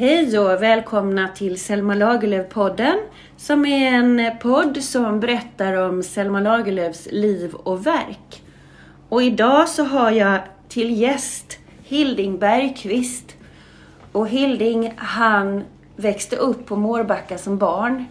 [0.00, 2.98] Hej och välkomna till Selma Lagerlöf-podden
[3.36, 8.42] som är en podd som berättar om Selma Lagerlöfs liv och verk.
[9.08, 13.36] Och idag så har jag till gäst Hilding Bergqvist.
[14.12, 15.64] Och Hilding han
[15.96, 18.04] växte upp på Mårbacka som barn.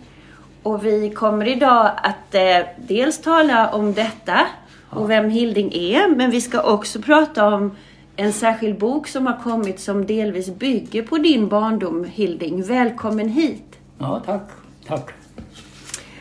[0.63, 4.47] Och vi kommer idag att eh, dels tala om detta
[4.89, 7.75] och vem Hilding är, men vi ska också prata om
[8.19, 12.63] en särskild bok som har kommit som delvis bygger på din barndom, Hilding.
[12.63, 13.79] Välkommen hit!
[13.97, 14.49] Ja, tack.
[14.87, 15.11] Tack.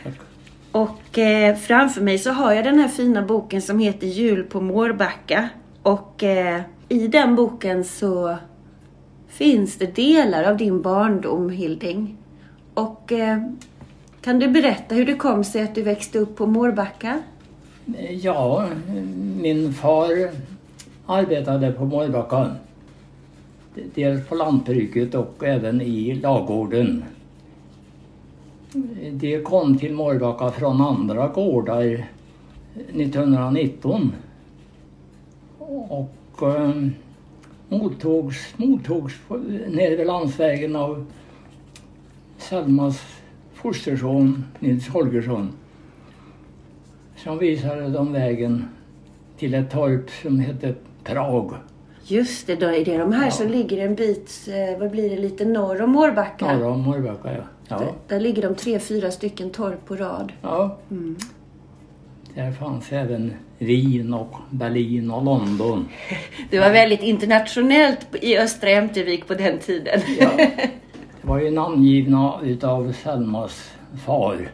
[0.05, 0.15] tack.
[0.73, 4.61] Och eh, framför mig så har jag den här fina boken som heter Jul på
[4.61, 5.49] Mårbacka.
[5.83, 8.37] Och eh, i den boken så
[9.29, 12.17] finns det delar av din barndom, Hilding.
[12.75, 13.39] Och eh,
[14.21, 17.23] kan du berätta hur det kom sig att du växte upp på Mårbacka?
[18.11, 18.69] Ja,
[19.41, 20.31] min far
[21.09, 22.57] arbetade på Mårbacka.
[23.95, 27.05] Dels på lantbruket och även i lagården.
[29.13, 32.07] De kom till Mårbacka från andra gårdar
[32.75, 34.13] 1919.
[35.89, 36.87] Och eh,
[37.69, 39.15] mottogs, mottogs
[39.69, 41.07] nere vid landsvägen av
[42.39, 43.03] Selmas
[43.55, 45.53] fosterson Nils Holgersson.
[47.17, 48.69] Som visade dem vägen
[49.39, 50.75] till ett torp som hette
[51.09, 51.53] Prag.
[52.05, 53.31] Just det, då är det de här Ja.
[53.31, 56.53] som ligger en bit, eh, vad blir det, lite norr om Mårbacka?
[56.57, 57.77] Norr om Mårbacka, ja.
[57.77, 57.93] Där, Ja.
[58.09, 60.33] där ligger de tre, fyra stycken torp på rad.
[60.43, 60.79] ja.
[60.91, 61.17] Mm.
[62.35, 65.89] Där fanns även Wien och Berlin och London.
[66.51, 70.01] Det var väldigt internationellt i östra Ämtervik på den tiden.
[70.21, 70.31] Ja.
[71.23, 73.71] Det var ju namngivna utav Selmas
[74.07, 74.51] far.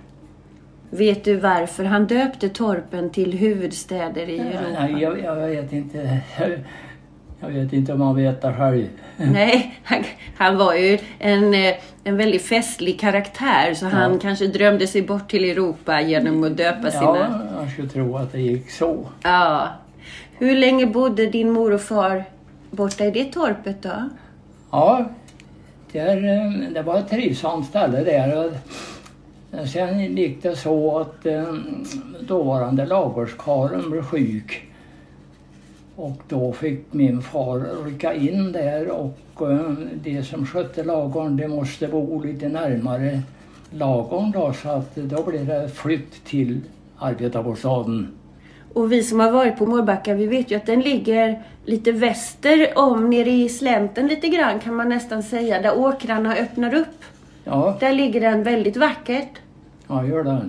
[0.90, 4.80] Vet du varför han döpte torpen till huvudstäder i Europa?
[4.80, 6.18] Nej, jag, jag vet inte.
[7.40, 8.86] Jag vet inte om man vet det själv.
[9.16, 10.04] Nej, han,
[10.36, 11.74] han var ju en, eh,
[12.04, 14.18] en väldigt festlig karaktär så han Ja.
[14.18, 17.04] kanske drömde sig bort till Europa genom att döpa sina...
[17.18, 19.06] Ja, jag skulle tro att det gick så.
[19.22, 19.68] Ja.
[20.38, 22.24] Hur länge bodde din mor och far
[22.70, 24.08] borta i det torpet då?
[24.70, 25.04] Ja,
[25.92, 28.52] där, eh, det var ett trivsamt ställe där.
[29.72, 31.54] Sen gick det så att eh,
[32.20, 34.68] dåvarande ladugårdskarlen blev sjuk.
[35.96, 41.48] Och då fick min far rycka in där och eh, de som skötte ladugården de
[41.48, 43.22] måste bo lite närmare
[43.70, 46.60] ladugården då så att då blev det flytt till
[46.98, 48.08] arbetarbostaden.
[48.72, 52.78] Och vi som har varit på Mårbacka, vi vet ju att den ligger lite väster
[52.78, 57.04] om, nere i slänten lite grann kan man nästan säga, där åkrarna öppnar upp.
[57.44, 59.38] Ja, Där ligger den väldigt vackert.
[59.88, 60.48] Ja gör det.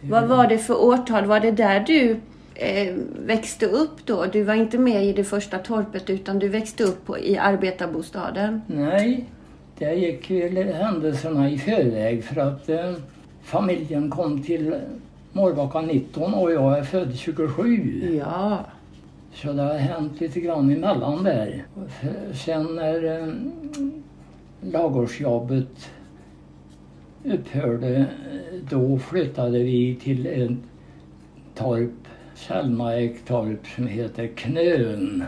[0.00, 1.24] Vad var det för årtal?
[1.26, 2.16] Var det där du
[2.54, 2.94] eh,
[3.26, 4.26] växte upp då?
[4.32, 8.62] Du var inte med i det första torpet utan du växte upp på, i arbetarbostaden.
[8.66, 9.24] Nej,
[9.78, 12.92] det gick ju händelserna i förväg för att eh,
[13.42, 14.74] familjen kom till
[15.32, 18.20] Mårbacka 19 och jag är född 27.
[18.24, 18.58] Ja.
[19.34, 21.64] Så det har hänt lite grann emellan där.
[22.34, 23.28] Sen när eh,
[24.60, 25.90] ladugårdsjobbet
[27.24, 28.06] upphörde,
[28.70, 30.58] då flyttade vi till ett
[31.54, 31.90] torp,
[32.34, 35.24] Selmaägt torp som heter Knön.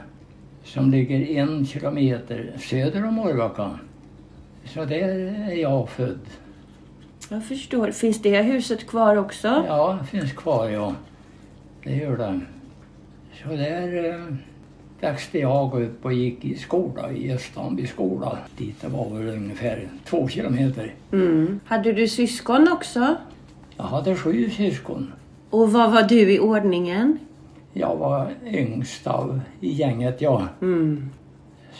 [0.65, 3.79] Som ligger en kilometer söder om Mårbacka.
[4.65, 5.09] Så där
[5.51, 6.21] är jag född.
[7.29, 7.91] Jag förstår.
[7.91, 9.65] Finns det huset kvar också?
[9.67, 10.95] Ja, det finns kvar ja.
[11.85, 12.41] Det gör det.
[13.43, 14.35] Så där eh,
[15.03, 18.39] växte jag upp och gick i skola i Östanby skola.
[18.57, 20.95] Dit det var väl ungefär två kilometer.
[21.13, 21.61] Mm.
[21.65, 23.17] Hade du syskon också?
[23.77, 25.13] Jag hade sju syskon.
[25.51, 27.19] Och vad var du i ordningen?
[27.73, 30.49] Jag var yngst av i gänget ja.
[30.61, 31.11] Mm.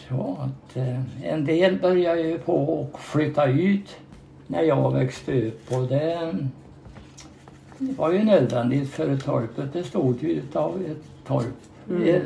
[0.09, 3.97] Så att eh, en del började ju på att flytta ut
[4.47, 6.35] när jag växte upp och det,
[7.79, 11.47] det var ju nödvändigt för torpet det stod ju av ett torp.
[12.07, 12.23] Ett,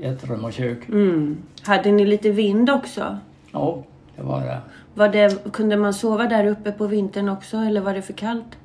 [0.00, 0.88] ett rum och kök.
[0.88, 1.36] Mm.
[1.62, 3.18] Hade ni lite vind också?
[3.52, 3.84] Ja,
[4.16, 4.60] det var det.
[4.94, 5.52] Var det?
[5.52, 8.58] Kunde man sova där uppe på vintern också eller var det för kallt?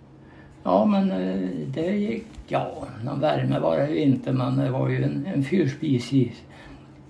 [0.63, 4.89] Ja, men eh, det gick, ja, någon värme var det ju inte men det var
[4.89, 6.33] ju en, en fyrspis i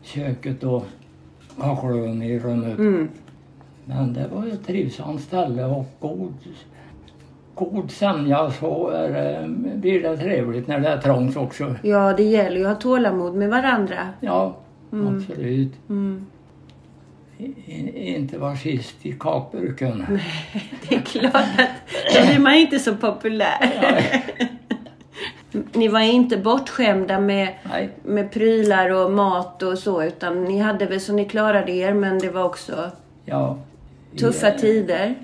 [0.02, 0.86] köket och
[1.62, 2.78] kakelugn i rummet.
[2.78, 3.10] Mm.
[3.86, 6.34] Men det var ju ett trivsamt ställe och god,
[7.56, 11.76] god sämja så är, det- blir det trevligt när det är trångt också.
[11.84, 13.98] Ja, det gäller ju att ha tålamod med varandra.
[14.20, 14.56] Ja,
[14.92, 15.74] absolut.
[15.90, 16.26] Mm.
[17.38, 20.06] I, inte vara sist i kakburken.
[20.90, 24.24] Det är klart att då blir man inte så populär.
[25.74, 30.86] Ni var inte bortskämda med, Nej, med prylar och mat och så utan ni hade
[30.86, 32.92] väl så ni klarade er men det var också
[33.26, 33.58] Ja.
[34.20, 35.16] Tuffa vi, tider.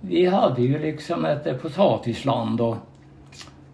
[0.00, 2.76] Vi hade ju liksom ett potatisland och,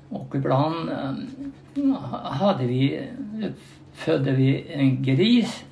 [0.09, 3.09] och ibland eh, hade vi,
[3.93, 5.65] födde vi en gris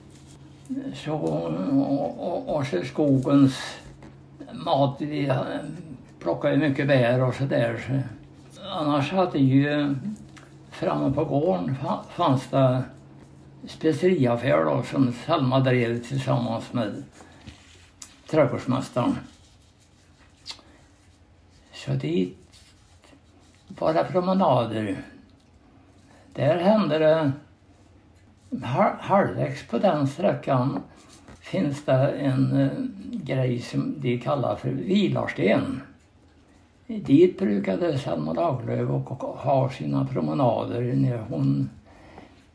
[0.94, 3.54] så, och, och, och så skogens
[4.52, 4.96] mat.
[4.98, 5.36] Vi eh,
[6.18, 7.84] plockade ju mycket bär och sådär.
[7.86, 8.62] Så.
[8.62, 9.92] Annars hade ju eh,
[10.70, 11.76] framme på gården
[12.08, 12.82] fanns det
[13.66, 17.02] speceriaffär då som Selma drev tillsammans med
[18.30, 19.16] trädgårdsmästaren.
[21.84, 22.36] Så dit
[23.78, 25.02] det promenader.
[26.34, 27.32] Där hände det
[28.62, 30.82] hal- halvvägs på den sträckan
[31.40, 32.70] finns det en eh,
[33.12, 35.82] grej som de kallar för Vilarsten.
[36.86, 41.70] Dit brukade Selma Lagerlöf ha sina promenader när hon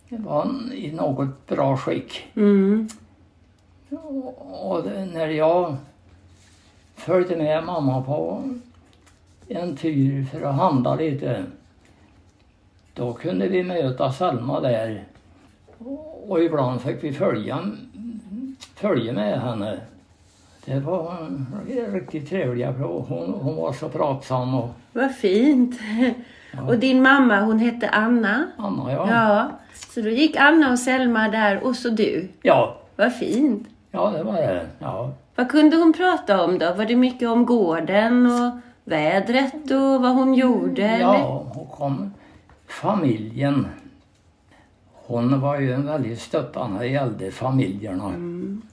[0.09, 2.27] var i något bra skick.
[2.35, 2.87] Mm.
[3.89, 5.75] Och, och när jag
[6.95, 8.43] följde med mamma på
[9.47, 11.43] en tur för att handla lite
[12.93, 15.03] då kunde vi möta Selma där.
[16.27, 17.59] Och, ibland fick vi följa,
[18.75, 19.79] följa med henne.
[20.65, 21.17] Det var
[21.93, 22.71] riktigt trevliga.
[22.71, 25.79] Hon, hon var så pratsam och Vad fint.
[26.67, 28.47] Och din mamma, hon hette Anna.
[28.57, 29.07] Anna ja.
[29.09, 29.51] Ja.
[29.89, 32.27] Så då gick Anna och Selma där och så du.
[32.41, 33.67] Ja, Vad fint.
[33.91, 34.65] ja det var det.
[34.79, 35.11] Ja.
[35.35, 36.73] Vad kunde hon prata om då?
[36.73, 38.51] Var det mycket om gården och
[38.85, 40.83] vädret och vad hon gjorde?
[40.83, 41.03] eller?
[41.03, 42.11] Ja, och om
[42.67, 43.67] familjen.
[45.07, 48.13] Hon var ju en väldigt stöttande när det gällde familjerna.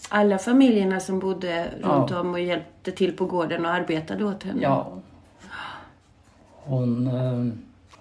[0.08, 2.20] Alla familjerna som bodde runt Ja.
[2.20, 4.62] om och hjälpte till på gården och arbetade åt henne.
[4.62, 4.86] Ja.
[6.64, 7.54] Hon, eh,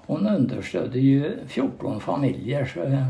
[0.05, 2.65] hon understödde ju 14 familjer.
[2.65, 3.05] Så, eh,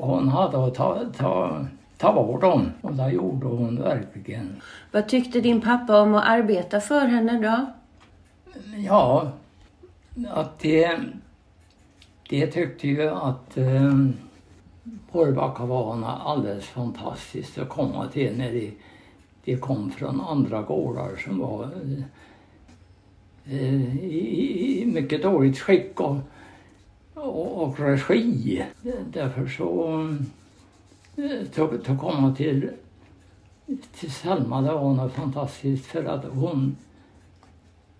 [0.00, 1.66] hon hade att ta, ta,
[2.02, 4.62] ta vård om och det gjorde hon verkligen.
[4.92, 7.72] Vad tyckte din pappa om att arbeta för henne då?
[8.76, 9.32] Ja,
[10.28, 11.00] att det,
[12.28, 13.96] det tyckte ju att eh,
[15.12, 18.72] Borgbacka var alldeles fantastiskt att komma till när de,
[19.44, 21.70] de kom från andra gårdar som var
[23.44, 26.16] eh, i, i mycket dåligt skick och,
[27.14, 28.64] och, och regi.
[29.12, 29.98] Därför så
[31.54, 32.70] tog, tog komma till,
[34.00, 36.76] till Selma, det var något fantastiskt för att hon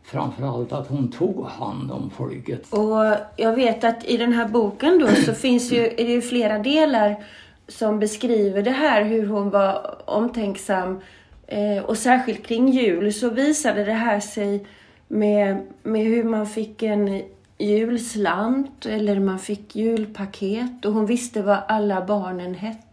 [0.03, 2.73] framförallt att hon tog hand om folket.
[2.73, 6.23] Och jag vet att i den här boken då så finns ju, är det ju
[6.23, 7.25] flera delar
[7.69, 11.01] som beskriver det här hur hon var omtänksam.
[11.47, 14.67] Eh, och särskilt kring jul så visade det här sig
[15.09, 17.23] med, med hur man fick en
[17.59, 22.92] julslant eller man fick julpaket och hon visste vad alla barnen hette.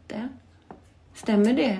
[1.13, 1.77] Stämmer det?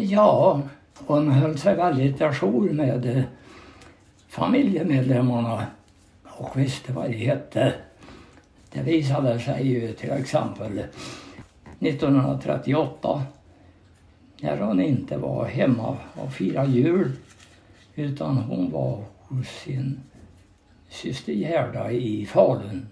[0.00, 0.60] Ja,
[0.94, 3.22] hon höll sig väldigt ajour med eh,
[4.28, 5.66] familjemedlemmarna
[6.24, 7.74] och visste vad de hette.
[8.72, 10.82] Det visade sig ju till exempel
[11.80, 13.22] 1938
[14.40, 17.12] när hon inte var hemma och firade jul
[17.94, 20.00] utan hon var hos sin
[20.88, 22.88] syster Gerda i Falun.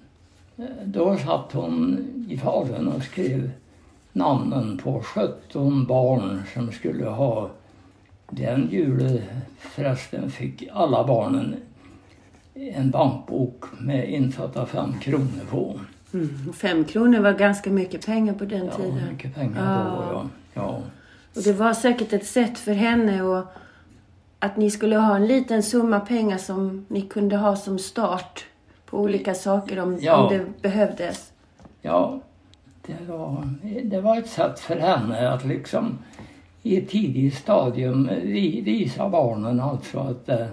[0.56, 3.50] Eh, då satt hon i Falun och skrev
[4.12, 7.50] namnen på 17 barn som skulle ha
[8.30, 9.20] den julen.
[9.58, 11.54] Förresten fick alla barnen
[12.54, 15.80] en bankbok med insatta fem kronor på.
[16.12, 16.52] Mm.
[16.52, 19.00] Fem kronor var ganska mycket pengar på den Ja, tiden.
[19.12, 20.02] mycket pengar då.
[20.12, 20.26] Ja.
[20.54, 20.80] Ja.
[21.36, 23.46] Och det var säkert ett sätt för henne att,
[24.38, 28.44] att ni skulle ha en liten summa pengar som ni kunde ha som start
[28.86, 30.16] på olika saker om, Ja.
[30.16, 31.32] om det behövdes.
[31.82, 32.20] ja,
[32.98, 33.48] det var,
[33.84, 35.98] det var ett sätt för henne att liksom
[36.62, 40.48] i ett tidigt stadium vi- visa barnen alltså att det,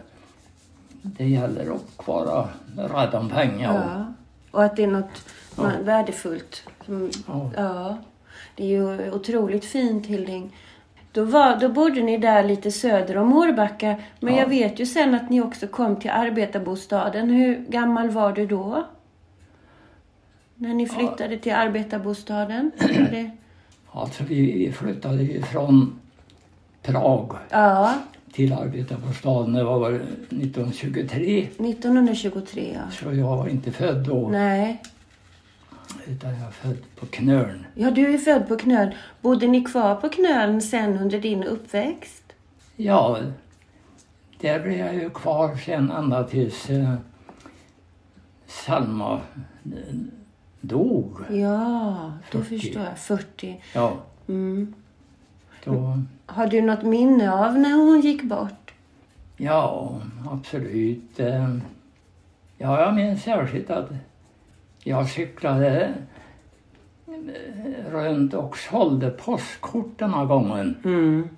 [1.02, 3.74] det gäller att vara rädd om pengar.
[3.98, 4.14] Ja.
[4.52, 5.26] Och att det är något
[5.56, 6.64] man, värdefullt.
[6.86, 7.52] Som, Ja.
[7.58, 7.98] ja.
[8.56, 10.56] Det är ju otroligt fint, Hilding.
[11.12, 13.96] Då, var, då bodde ni där lite söder om Mårbacka.
[14.20, 14.40] Men Ja.
[14.40, 17.30] jag vet ju sen att ni också kom till arbetarbostaden.
[17.30, 18.84] Hur gammal var du då?
[20.58, 22.72] När ni flyttade till arbetarbostaden?
[22.80, 23.32] Det...
[23.92, 26.00] Alltså vi, flyttade ju från
[26.82, 27.94] Prag Ja,
[28.32, 29.54] till arbetarbostaden.
[29.54, 31.42] Det var väl 1923.
[31.42, 32.92] 1923 ja.
[32.92, 34.30] Så jag var inte född då.
[34.30, 34.82] Nej.
[36.08, 37.66] Utan jag är född på Knörn.
[37.76, 38.96] Ja, du är född på Knöl.
[39.22, 42.24] Bodde ni kvar på Knölen sen under din uppväxt?
[42.76, 43.18] Ja,
[44.40, 46.94] där blev jag ju kvar sen ända tills eh,
[48.48, 49.22] Salma
[49.66, 49.96] eh,
[50.68, 51.12] dog.
[51.30, 52.60] Ja, då 40.
[52.60, 52.98] förstår jag.
[52.98, 53.62] 40.
[53.74, 53.94] Ja,
[54.28, 54.74] Mm.
[55.64, 58.74] Då, Har du något minne av när hon gick bort?
[59.38, 61.20] ja, absolut.
[61.20, 61.56] Eh,
[62.60, 63.90] Ja, jag minns särskilt att
[64.84, 65.94] jag cyklade
[67.08, 70.76] eh, runt och sålde postkort den här gången.
[70.86, 71.30] Mm.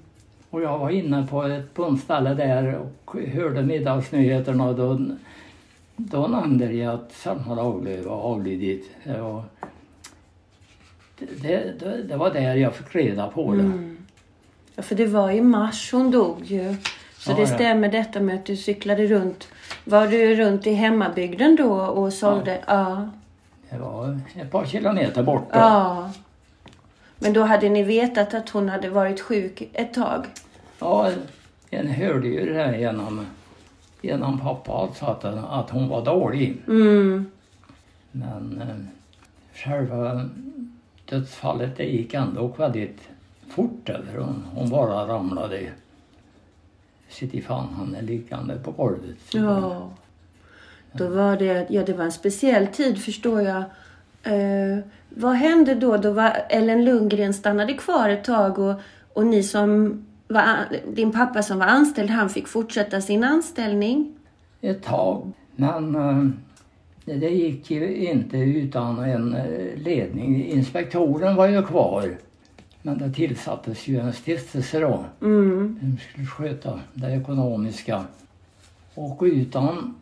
[0.49, 4.99] Och jag var inne på ett bondställe där och hörde middagsnyheterna och då,
[5.99, 8.89] då nämnde de att Selma Lagerlöf var avlidit.
[9.05, 9.43] Och
[11.19, 13.61] det, det, det var där jag fick reda på det.
[13.61, 13.97] Mm.
[14.75, 16.75] Ja, för det var i mars hon dog ju.
[17.17, 17.47] Så Ja, det ja.
[17.47, 19.47] stämmer detta med att du cyklade runt.
[19.83, 22.59] Var du runt i hemmabygden då och sålde?
[22.67, 23.09] Ja.
[23.69, 25.53] Det var ett par kilometer bort.
[25.53, 25.59] Då.
[25.59, 26.11] ja.
[27.19, 30.25] Men då hade ni vetat att hon hade varit sjuk ett tag?
[30.79, 31.11] Ja,
[31.69, 33.25] en hörde ju det där genom,
[34.01, 36.57] genom pappa alltså att, att hon var dålig.
[36.67, 37.31] Mm.
[38.11, 38.75] Men eh,
[39.53, 40.29] själva
[41.05, 43.09] dödsfallet det gick ändå väldigt
[43.49, 44.17] fort över.
[44.17, 45.71] Hon, hon bara ramlade.
[47.09, 49.17] Sitt i fan, han är liggande på golvet.
[49.33, 49.89] Ja.
[50.91, 53.63] Då var det, ja det var en speciell tid förstår jag.
[54.23, 54.79] Eh,
[55.09, 55.97] vad hände då?
[55.97, 58.73] Då var Ellen Lundgren stannade kvar ett tag och,
[59.13, 64.15] och ni som var, din pappa som var anställd, han fick fortsätta sin anställning.
[64.61, 65.31] Ett tag.
[65.55, 70.45] Men eh, det gick ju inte utan en eh, ledning.
[70.45, 72.17] Inspektoren var ju kvar.
[72.81, 75.05] Men det tillsattes ju en stiftelse då.
[75.21, 75.79] Mm.
[75.81, 78.03] Vem skulle sköta det ekonomiska?
[78.95, 79.95] Och utan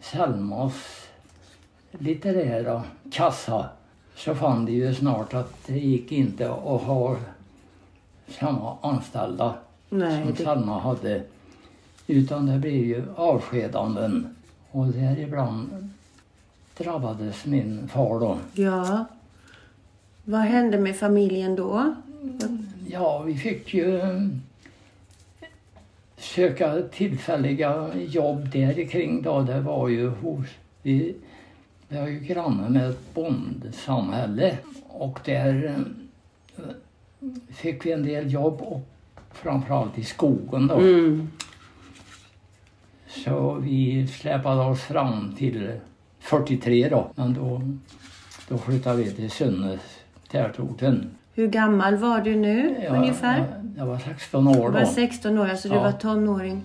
[0.00, 1.06] Selmas
[1.90, 3.68] litterära kassa
[4.16, 7.16] så fann de ju snart att det gick inte att ha
[8.32, 9.54] samma anställda
[9.88, 11.22] Nej, som det, Selma hade.
[12.06, 14.36] Utan det blev ju avskedanden.
[14.70, 15.90] Och däribland
[16.78, 18.38] drabbades min far då.
[18.52, 19.04] ja.
[20.24, 21.94] Vad hände med familjen då?
[22.86, 24.20] Ja, vi fick ju eh,
[26.16, 29.42] söka tillfälliga jobb där kring då.
[29.42, 30.46] Det var ju hos...
[30.82, 31.14] Vi,
[31.88, 34.58] vi var ju granne med ett bondsamhälle
[34.88, 35.64] och där
[36.56, 36.64] eh,
[37.50, 38.80] fick vi en del jobb och
[39.32, 40.74] framförallt i skogen då.
[40.74, 41.28] Mm.
[43.24, 45.72] Så vi släpade oss fram till
[46.20, 47.10] 43 då.
[47.14, 47.62] Men då,
[48.48, 49.80] då flyttade vi till Sunnes,
[50.30, 51.10] tätorten.
[51.34, 53.38] Hur gammal var du nu Ja, ungefär?
[53.38, 54.70] Jag, jag var 16 år Du då.
[54.70, 55.82] var 16 år, alltså du Ja.
[55.82, 56.62] var tonåring.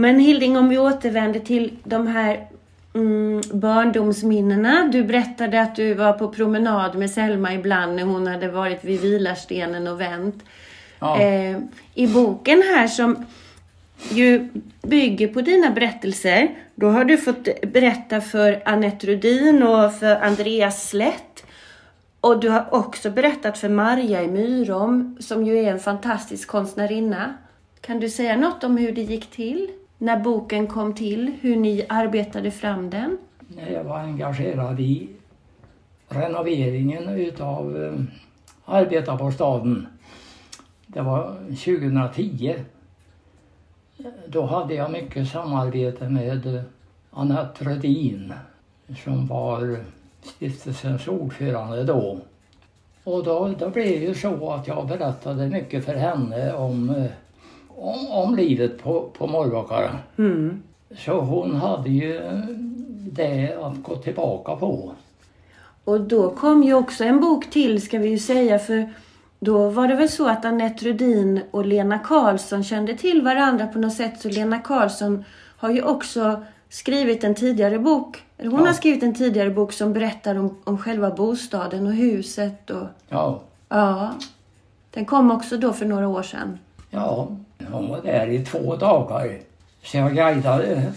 [0.00, 2.46] Men Hilding, om vi återvänder till de här
[2.94, 4.88] mm, barndomsminnena.
[4.92, 9.00] Du berättade att du var på promenad med Selma ibland när hon hade varit vid
[9.00, 10.44] Vilarstenen och vänt.
[10.98, 11.20] Ja.
[11.20, 11.58] Eh,
[11.94, 13.26] I boken här som
[14.10, 14.48] ju
[14.82, 16.48] bygger på dina berättelser.
[16.74, 21.44] Då har du fått berätta för Annette Rudin och för Andreas Slätt.
[22.20, 27.34] Och du har också berättat för Marja i Myrom som ju är en fantastisk konstnärinna.
[27.80, 29.70] Kan du säga något om hur det gick till?
[30.02, 31.32] När boken kom till?
[31.40, 33.18] Hur ni arbetade fram den?
[33.48, 35.08] När jag var engagerad i
[36.08, 37.92] renoveringen utav eh,
[38.64, 39.86] arbetarbostaden.
[40.86, 42.54] Det var 2010.
[44.26, 46.62] Då hade jag mycket samarbete med eh,
[47.10, 48.32] Anette Rödin
[49.04, 49.84] som var
[50.22, 52.20] stiftelsens ordförande då.
[53.04, 57.10] Och då, då blev det ju så att jag berättade mycket för henne om, eh,
[57.80, 59.90] om, om livet på, på Morrbacka.
[60.18, 60.62] Mm.
[60.98, 62.20] Så hon hade ju
[63.12, 64.92] det att gå tillbaka på.
[65.84, 68.92] Och då kom ju också en bok till ska vi ju säga för
[69.40, 73.78] då var det väl så att Annette Rudin och Lena Karlsson kände till varandra på
[73.78, 74.20] något sätt.
[74.20, 75.24] Så Lena Karlsson
[75.56, 78.22] har ju också skrivit en tidigare bok.
[78.42, 78.66] Hon Ja.
[78.66, 82.70] har skrivit en tidigare bok som berättar om, om själva bostaden och huset.
[82.70, 84.10] Och, Ja, ja,
[84.90, 86.58] den kom också då för några år sedan.
[86.90, 87.28] ja,
[87.72, 89.38] hon var där i två dagar.
[89.82, 90.92] Så jag guidade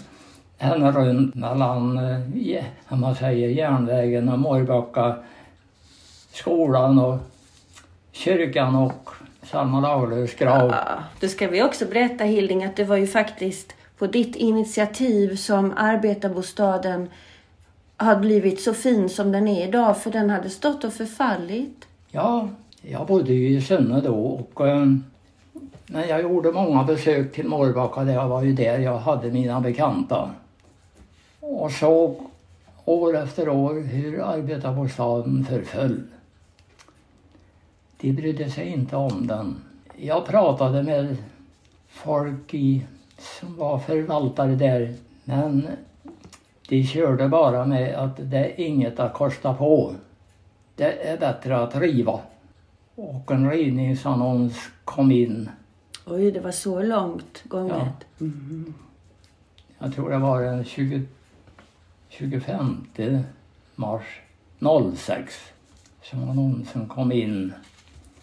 [0.58, 5.16] henne runt mellan, eh, om man säger, järnvägen och Morrbacka,
[6.32, 7.18] skolan och
[8.12, 9.10] kyrkan och
[9.42, 10.70] Selma Lagerlöfs grav.
[10.70, 15.36] Ja, då ska vi också berätta Hilding att det var ju faktiskt på ditt initiativ
[15.36, 17.08] som arbetarbostaden
[17.96, 19.98] har blivit så fin som den är idag.
[19.98, 21.86] För den hade stått och förfallit.
[22.10, 22.48] Ja,
[22.82, 24.86] jag bodde ju i Sunne då och eh,
[25.86, 30.30] men jag gjorde många besök till Mårbacka, Det var ju där jag hade mina bekanta.
[31.40, 32.30] Och såg
[32.84, 36.02] år efter år hur arbetarbostaden förföll.
[38.00, 39.56] De brydde sig inte om den.
[39.96, 41.16] Jag pratade med
[41.88, 42.86] folk i
[43.18, 44.94] som var förvaltare där.
[45.24, 45.68] Men
[46.68, 49.94] de körde bara med att det är inget att kosta på.
[50.76, 52.20] Det är bättre att riva.
[52.94, 55.48] Och en rivningsannons kom in.
[56.06, 57.74] Oj, det var så långt gånget.
[58.18, 58.26] Ja.
[58.26, 58.74] Mm.
[59.78, 61.02] Jag tror det var den 20,
[62.08, 62.86] 25
[63.74, 64.02] mars
[64.96, 65.34] 06
[66.02, 67.52] som annonsen kom in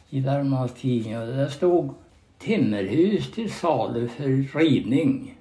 [0.10, 1.28] i Värmlands Tidningen.
[1.28, 1.94] Det stod
[2.40, 5.38] timmerhus till salu för rivning.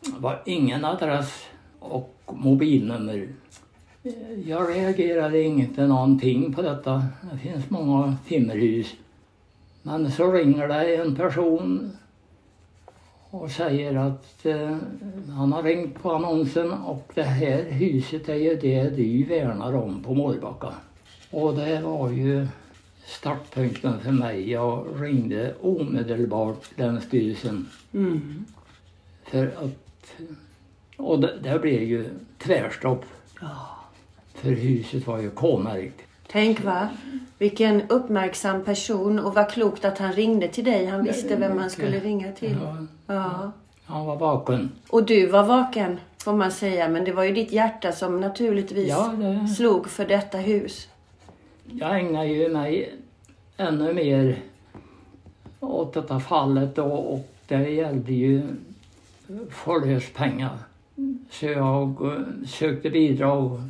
[0.00, 1.46] Det var ingen adress
[1.78, 3.28] och mobilnummer.
[4.44, 7.04] Jag reagerade inte någonting på detta.
[7.32, 8.94] Det finns många timmerhus.
[9.86, 11.96] Men så ringer det en person
[13.30, 14.76] och säger att eh,
[15.36, 20.02] han har ringt på annonsen och det här huset är ju det du värnar om
[20.02, 20.74] på Mårbacka.
[21.30, 22.46] Och det var ju
[23.04, 24.50] startpunkten för mig.
[24.50, 27.68] Jag ringde omedelbart Länsstyrelsen.
[27.92, 28.44] Mm.
[29.24, 30.14] För att,
[30.96, 32.04] och det, det blev ju
[32.38, 33.04] tvärstopp.
[33.40, 33.78] Ja.
[34.34, 36.00] För huset var ju K-märkt.
[36.34, 36.88] Tänk va,
[37.38, 40.86] vilken uppmärksam person och vad klokt att han ringde till dig.
[40.86, 42.56] Han visste vem han skulle ringa till.
[43.06, 43.52] Ja,
[43.84, 44.70] han var vaken.
[44.90, 48.88] Och du var vaken får man säga, men det var ju ditt hjärta som naturligtvis
[48.88, 50.88] Ja, det, slog för detta hus.
[51.64, 52.94] jag ägnade ju mig
[53.56, 54.38] ännu mer
[55.60, 58.42] åt detta fallet då och det gällde ju
[59.50, 60.58] få lös pengar.
[61.30, 63.60] Så jag eh, sökte bidrag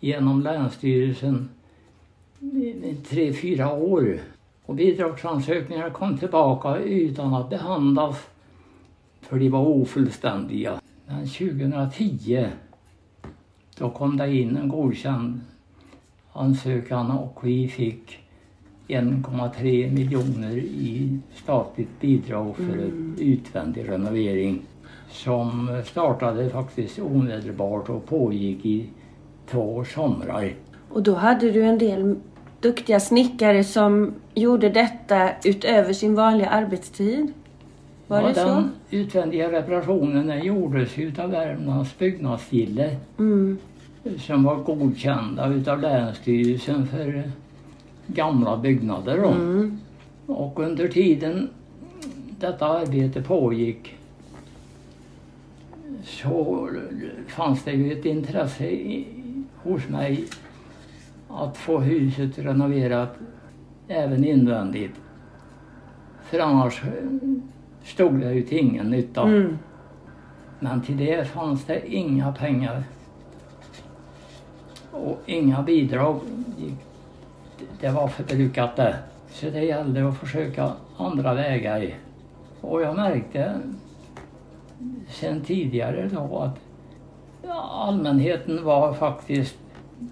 [0.00, 1.48] genom Länsstyrelsen
[3.08, 4.18] tre, fyra år.
[4.66, 8.26] Och bidragsansökningar kom tillbaka utan att behandlas
[9.20, 10.80] för de var ofullständiga.
[11.06, 12.48] Men 2010
[13.78, 15.40] då kom det in en godkänd
[16.32, 18.18] ansökan och vi fick
[18.88, 23.16] 1,3 miljoner i statligt bidrag för Mm.
[23.18, 24.62] utvändig renovering
[25.10, 28.86] som startade faktiskt omedelbart och pågick i
[29.50, 30.54] två somrar.
[30.88, 32.16] Och då hade du en del
[32.60, 37.32] duktiga snickare som gjorde detta utöver sin vanliga arbetstid.
[38.06, 38.46] Var ja, det så?
[38.46, 43.58] den utvändiga reparationen gjordes utav Värmlands byggnadsgille Mm.
[44.18, 47.30] som var godkända utav Länsstyrelsen för
[48.06, 49.18] gamla byggnader.
[49.18, 49.28] Då.
[49.28, 49.78] Mm.
[50.26, 51.48] Och under tiden
[52.40, 53.94] detta arbete pågick
[56.04, 56.68] så
[57.28, 59.06] fanns det ju ett intresse i,
[59.62, 60.24] hos mig
[61.38, 63.14] att få huset renoverat
[63.88, 65.00] även invändigt.
[66.22, 66.82] För annars
[67.84, 69.22] stod det ju till ingen nytta.
[69.22, 69.58] Mm.
[70.60, 72.82] Men till det fanns det inga pengar.
[74.90, 76.20] Och inga bidrag.
[77.80, 78.96] Det var förbrukat det.
[79.30, 81.94] Så det gällde att försöka andra vägar.
[82.60, 83.60] Och jag märkte
[85.08, 86.58] sen tidigare då att
[87.70, 89.58] allmänheten var faktiskt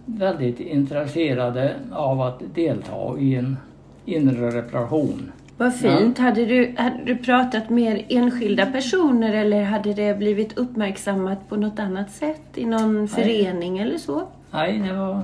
[0.07, 3.57] väldigt intresserade av att delta i en
[4.05, 5.33] inre reparation.
[5.59, 6.19] Vad fint.
[6.19, 11.79] Hade, du, hade du pratat med enskilda personer eller hade det blivit uppmärksammat på något
[11.79, 12.43] annat sätt?
[12.55, 14.23] I någon förening eller så?
[14.51, 15.23] Nej, det var...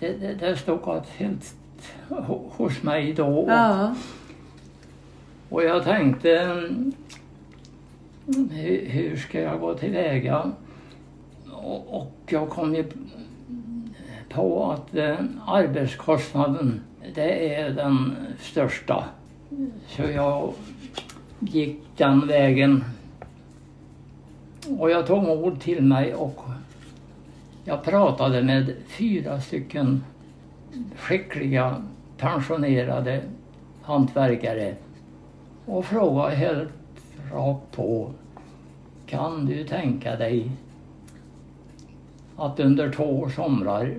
[0.00, 0.78] Det, det, det stod
[1.16, 1.54] helt
[2.08, 3.26] ho- hos mig då.
[3.26, 3.94] Och, Ja.
[5.48, 6.62] och jag tänkte...
[8.50, 10.50] Hur, hur ska jag gå tillväga?
[11.52, 12.84] Och, och jag kom ju
[14.34, 15.16] på att eh,
[15.46, 16.80] arbetskostnaden,
[17.14, 19.04] det är den största.
[19.88, 20.52] Så jag
[21.40, 22.84] gick den vägen.
[24.78, 26.40] Och jag tog mod till mig och
[27.64, 30.04] jag pratade med fyra stycken
[30.96, 31.82] skickliga
[32.18, 33.22] pensionerade
[33.82, 34.74] hantverkare
[35.66, 36.68] och frågade helt
[37.32, 38.10] rakt på.
[39.06, 40.50] Kan du tänka dig
[42.36, 43.94] att under två somrar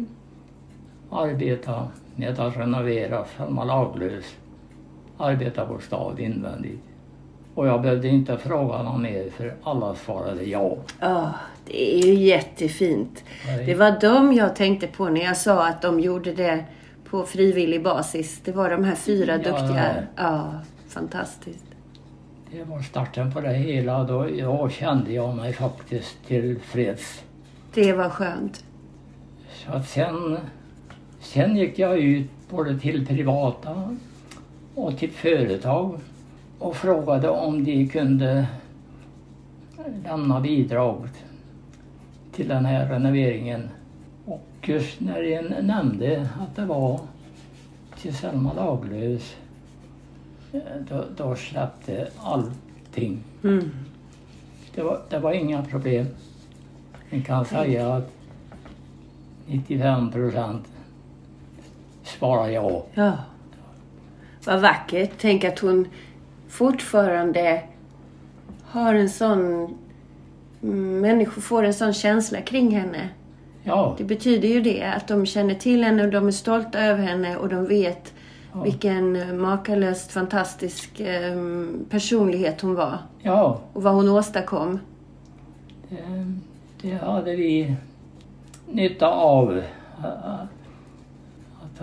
[1.13, 4.26] arbeta med att renovera Selma Laglös
[5.17, 6.82] arbetarbostad invändigt?
[7.56, 10.78] Och jag behövde inte fråga någon mer för alla svarade ja.
[10.99, 11.34] Ja,
[11.65, 13.23] det är ju jättefint.
[13.47, 13.65] Nej.
[13.65, 16.65] Det var dem jag tänkte på när jag sa att de gjorde det
[17.10, 18.41] på frivillig basis.
[18.45, 19.95] Det var de här fyra Ja, duktiga.
[19.95, 20.23] ja.
[20.23, 20.54] Ja,
[20.89, 21.65] fantastiskt.
[22.52, 24.04] Det var starten på det hela.
[24.04, 27.23] Då, då kände jag mig faktiskt tillfreds.
[27.73, 28.63] Det var skönt.
[29.65, 30.38] Så att sen,
[31.23, 33.97] sen gick jag ut både till privata
[34.75, 35.99] och till företag
[36.59, 38.47] och frågade om de kunde
[40.03, 41.07] lämna bidrag
[42.31, 43.69] till den här renoveringen.
[44.25, 46.99] Och just när jag nämnde att det var
[47.97, 49.36] till Selma Lagerlöfs
[50.51, 50.59] eh,
[50.89, 52.51] då, då släppte all
[52.93, 53.19] allting.
[53.43, 53.71] Mm.
[54.75, 56.07] Det var, det var inga problem.
[57.09, 58.12] Man kan säga att
[59.47, 60.67] 95 procent
[62.23, 62.83] svarar ja.
[62.93, 63.13] Ja.
[64.45, 65.12] Vad vackert.
[65.17, 65.88] Tänk att hon
[66.49, 67.62] fortfarande
[68.65, 69.39] har en sån...
[70.63, 73.09] mm, Människor får en sån känsla kring henne.
[73.63, 77.03] Ja, Det betyder ju det, att de känner till henne och de är stolta över
[77.03, 78.13] henne och de vet
[78.55, 78.63] Ja.
[78.63, 81.36] vilken eh, makalöst fantastisk eh,
[81.89, 84.79] personlighet hon var ja och vad hon åstadkom.
[85.89, 86.33] det,
[86.81, 87.75] det hade vi
[88.71, 89.62] nytta av.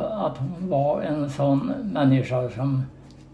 [0.00, 2.82] Att, hon var en sån människa som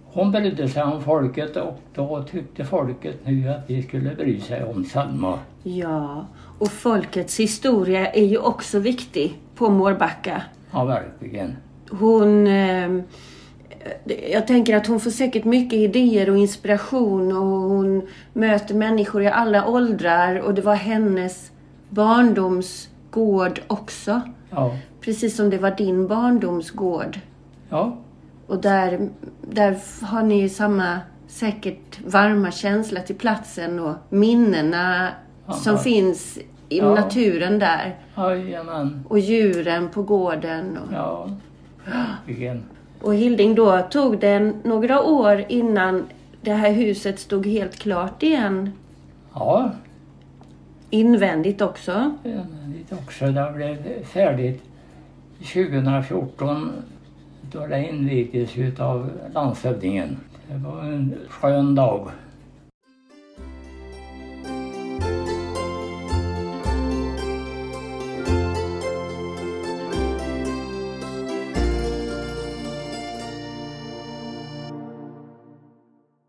[0.05, 4.65] hon brydde sig om folket och då tyckte folket nu att vi skulle bry sig
[4.65, 5.39] om Selma.
[5.63, 6.27] Ja,
[6.59, 10.43] och folkets historia är ju också viktig på Mårbacka.
[10.73, 11.57] Ja, verkligen.
[11.91, 12.47] Hon...
[12.47, 13.01] Eh,
[14.31, 19.29] jag tänker att hon får säkert mycket idéer och inspiration och hon möter människor i
[19.29, 21.51] alla åldrar och det var hennes
[23.17, 24.21] barndomsgård också.
[24.51, 27.19] Ja, Precis som det var din barndomsgård.
[27.69, 27.97] ja,
[28.47, 29.09] Och där,
[29.51, 29.77] där
[30.07, 30.99] har ni ju samma
[31.29, 35.09] säkert varma känsla till platsen och minnena
[35.47, 36.95] Ja, som finns i Ja.
[36.95, 37.97] naturen där.
[38.17, 39.05] jajamän.
[39.09, 40.79] Och djuren på gården.
[40.79, 41.29] Och, Ja,
[41.85, 42.63] verkligen.
[43.03, 46.05] och Hilding, då tog det några år innan
[46.43, 48.71] det här huset stod helt klart igen.
[49.35, 49.71] Ja,
[50.91, 52.15] Invändigt också.
[52.23, 53.27] det också.
[53.27, 54.63] Det blev färdigt
[55.39, 56.73] 2014
[57.53, 60.17] då det invigdes utav landshövdingen.
[60.49, 62.11] Det var en skön dag.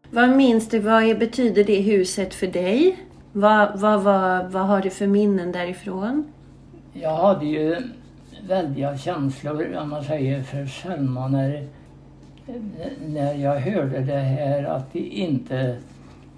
[0.10, 3.07] Vad minns du, vad betyder det huset för dig?
[3.38, 6.23] Vad, vad, vad, vad har du för minnen därifrån?
[6.93, 7.76] Jag hade ju
[8.47, 11.67] väldiga känslor, om man säger, för Selma när,
[13.08, 15.78] när jag hörde det här att de inte,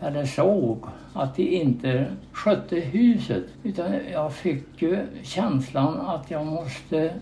[0.02, 0.78] eller såg,
[1.14, 3.44] att de inte skötte huset.
[3.64, 7.14] Utan jag fick ju känslan att jag måste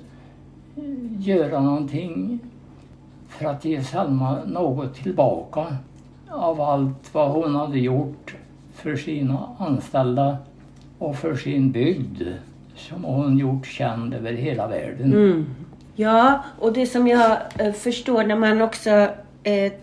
[1.17, 2.39] göra någonting
[3.27, 5.77] för att ge Selma något tillbaka
[6.29, 8.36] av allt vad hon hade gjort
[8.77, 10.37] för sina anställda
[10.99, 12.21] och för sin bygd
[12.75, 15.13] som hon gjort känd över hela världen.
[15.13, 15.45] Mm.
[15.95, 18.89] Ja, och det som jag eh, förstår när man också
[19.43, 19.73] eh,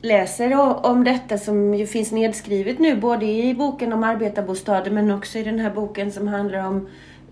[0.00, 5.38] läser om detta som ju finns nedskrivet nu både i boken om arbetarbostaden men också
[5.38, 6.88] i den här boken som handlar om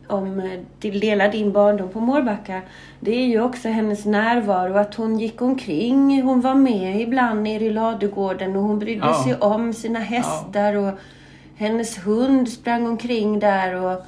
[0.08, 2.62] om eh, till dela din barndom på Mårbacka.
[3.00, 7.64] Det är ju också hennes närvaro, att hon gick omkring, hon var med ibland nere
[7.64, 9.24] i ladugården och hon brydde Ja.
[9.24, 10.90] sig om sina hästar och
[11.56, 14.02] hennes hund sprang omkring där och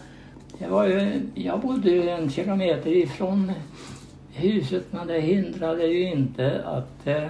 [0.58, 3.52] Det var ju, jag bodde ju en kilometer ifrån
[4.32, 7.28] huset men det hindrade ju inte att eh,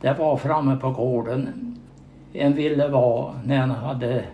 [0.00, 1.48] det var framme på gården
[2.32, 4.24] en ville vara när han hade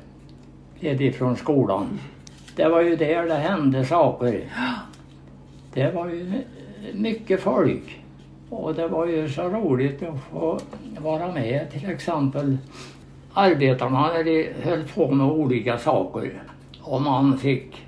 [0.80, 1.98] ledigt från skolan.
[2.56, 4.40] Det var ju där det hände saker.
[5.74, 6.32] Det var ju
[6.94, 8.00] mycket folk.
[8.50, 10.58] Och det var ju så roligt att få
[10.98, 12.58] vara med till exempel
[13.34, 16.42] arbetarna när de höll på med olika saker.
[16.80, 17.86] Och man fick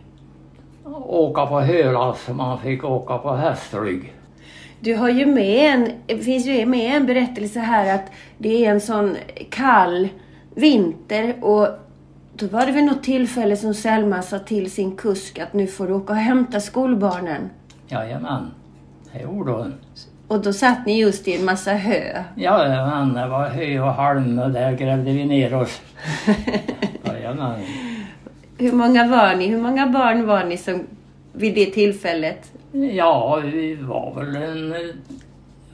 [1.04, 4.12] åka på Hölas och man fick åka på hästrygg.
[4.80, 8.70] Du har ju med en, det finns ju med en berättelse här att det är
[8.70, 9.16] en sån
[9.50, 10.08] kall
[10.54, 11.68] vinter och
[12.38, 15.86] då var det vid något tillfälle som Selma sa till sin kusk att nu får
[15.86, 17.50] du åka och hämta skolbarnen.
[17.88, 18.50] Jajamän,
[19.12, 19.74] det gjorde hon.
[20.28, 22.22] Och då satt ni just i en massa hö.
[22.36, 25.80] Jajamän, det var hö och halm och där grävde vi ner oss.
[27.04, 27.54] Jajamän.
[28.58, 29.46] Hur många var ni?
[29.46, 30.86] Hur många barn var ni som
[31.32, 32.52] vid det tillfället?
[32.72, 34.74] Ja, vi var väl en...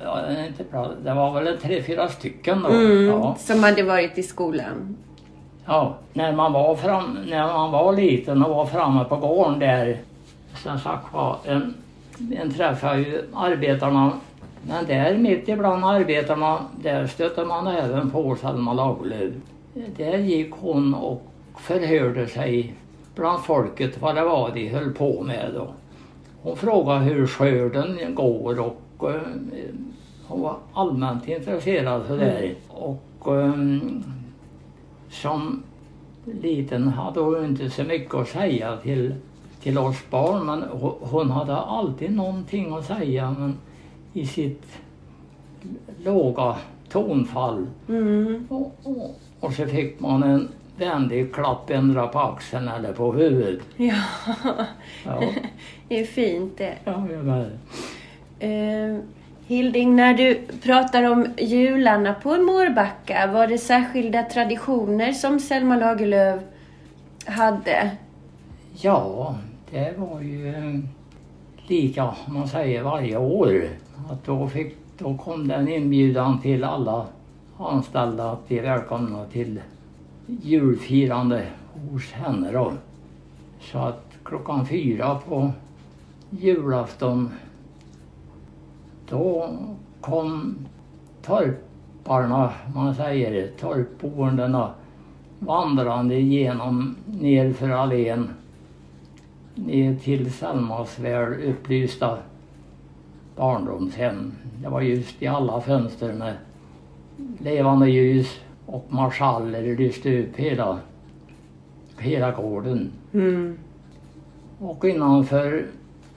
[0.05, 0.91] Ja, det är inte bra.
[1.05, 2.69] Det var väl tre, fyra stycken då.
[2.69, 3.37] Mm, Ja.
[3.39, 4.97] Som hade varit i skolan.
[5.67, 9.99] Ja, när man var, fram, när man var liten och var framme på gården där,
[10.55, 11.75] som sagt var, en,
[12.37, 14.13] en träffade ju arbetarna.
[14.69, 19.33] Men där mitt ibland arbetarna, där stötte man även på Selma Lagerlöf.
[19.97, 21.23] Där gick hon och
[21.59, 22.75] förhörde sig
[23.15, 25.69] bland folket vad det var de höll på med då.
[26.43, 29.21] Hon frågade hur skörden går och eh,
[30.27, 32.55] hon var allmänt intresserad sådär.
[32.69, 33.55] Och eh,
[35.15, 35.63] som
[36.43, 39.15] liten hade hon inte så mycket att säga till,
[39.63, 43.59] till oss barn men ho- hon hade alltid någonting att säga men
[44.13, 44.63] i sitt
[46.05, 46.57] låga
[46.89, 47.67] tonfall.
[47.89, 48.47] Mm.
[48.51, 53.63] Och, och, Och så fick man en vänlig klapp ändra på axeln eller på huvudet.
[53.77, 53.95] Ja,
[55.07, 55.23] Ja,
[55.89, 56.75] det är fint det.
[56.85, 57.51] ja jag med.
[58.39, 58.99] Eh,
[59.47, 66.41] Hilding, när du pratar om jularna på Mårbacka, var det särskilda traditioner som Selma Lagerlöf
[67.27, 67.91] hade?
[68.73, 69.35] Ja,
[69.71, 70.81] det var ju eh,
[71.67, 73.69] lika, om man säger, varje år.
[74.11, 77.07] Att då, fick, då kom det en inbjudan till alla
[77.59, 79.61] anställda att bli välkomna till
[80.27, 81.47] julfirande
[81.91, 82.73] hos henne då.
[83.61, 85.53] Så att klockan fyra på
[86.31, 87.31] julafton
[89.15, 89.49] då
[90.01, 90.57] kom
[91.23, 94.71] torparna, man säger torpboendena
[95.39, 98.29] vandrande genom nerför allén
[99.55, 102.19] ner till Selmas väl upplysta
[103.37, 104.33] barndomshem.
[104.63, 106.35] Det var just i alla fönster med
[107.39, 110.79] levande ljus och marschaller lyste upp hela,
[111.99, 112.91] hela gården.
[113.13, 113.59] Mm.
[114.59, 115.67] Och innanför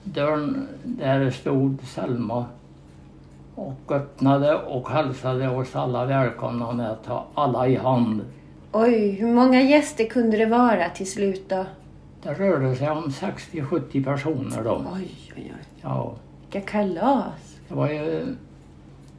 [0.04, 2.44] dörren där stod Selma
[3.58, 8.20] och öppnade och hälsade oss alla välkomna med att ta alla i hand.
[8.72, 11.64] Oj, hur många gäster kunde det vara till slut då?
[12.22, 14.84] Det rörde sig om 60-70 personer då.
[14.94, 15.64] Oj, oj, oj.
[15.82, 16.14] Ja,
[16.52, 17.56] Vilka kalas!
[17.68, 18.26] det var ju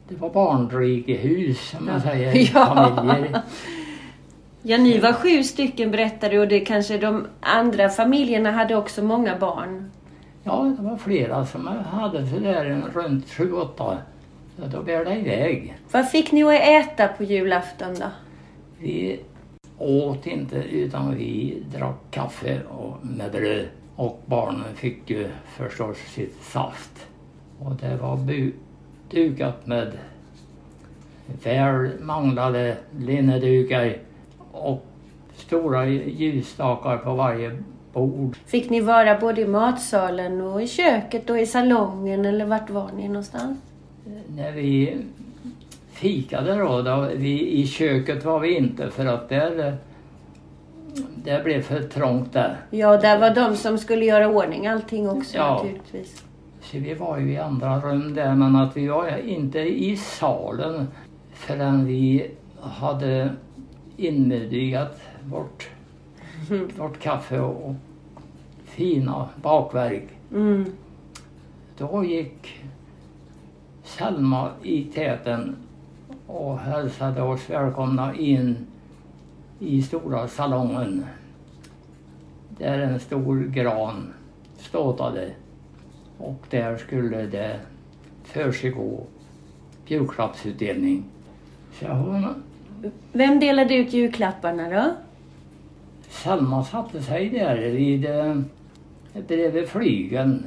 [0.08, 2.00] det var barnrikehus som man Ja.
[2.00, 2.92] säger, Ja.
[2.94, 3.40] familjer.
[4.62, 9.38] Ja, ni var sju stycken berättade och det kanske de andra familjerna hade också många
[9.38, 9.90] barn.
[10.44, 13.96] Ja, det var flera som hade sådär runt 7-8.
[14.60, 15.76] Så då bär det iväg.
[15.92, 18.06] Vad fick ni att äta på julafton då?
[18.78, 19.20] Vi
[19.78, 23.66] åt inte utan vi drack kaffe och med bröd.
[23.96, 27.06] Och barnen fick ju förstås sitt saft.
[27.58, 28.52] Och det var bu-
[29.10, 29.92] dukat med
[31.44, 33.96] väl manglade linnedukar
[34.52, 34.86] och
[35.36, 37.58] stora ljusstakar på varje
[37.92, 38.36] bord.
[38.46, 42.90] Fick ni vara både i matsalen och i köket och i salongen eller vart var
[42.96, 43.58] ni någonstans?
[44.36, 44.96] När vi
[45.92, 49.76] fikade då, då vi, i köket var vi inte för att där,
[51.24, 52.56] där blev för trångt där.
[52.70, 55.54] Ja, där var de som skulle göra ordning allting också Ja.
[55.54, 56.24] naturligtvis.
[56.60, 60.86] Så vi var ju i andra rum där men att vi var inte i salen
[61.32, 63.30] förrän vi hade
[63.96, 65.68] inmudigat vårt,
[66.78, 67.74] vårt kaffe och, och
[68.64, 70.08] fina bakverk.
[70.32, 70.72] Mm.
[71.78, 72.62] Då gick
[73.98, 75.56] Selma i täten
[76.26, 78.66] och hälsade oss välkomna in
[79.58, 81.06] i stora salongen.
[82.58, 84.12] Där en stor gran
[84.58, 85.30] ståtade
[86.18, 87.60] och där skulle det
[88.24, 89.06] försiggå
[89.86, 91.04] julklappsutdelning.
[91.80, 92.42] Så hon,
[93.12, 94.94] Vem delade ut julklapparna då?
[96.08, 98.36] Selma satte sig där vid, eh,
[99.28, 100.46] bredvid flygeln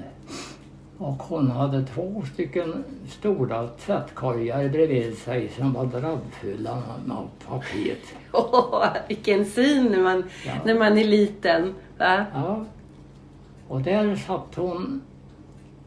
[1.04, 8.00] och hon hade två stycken stora tvättkorgar bredvid sig som var drabbfulla med paket.
[8.34, 10.54] Åh, vilken syn när man, Ja.
[10.66, 11.74] när man är liten.
[11.98, 12.26] Va?
[12.34, 12.66] Ja.
[13.68, 15.02] Och där satt hon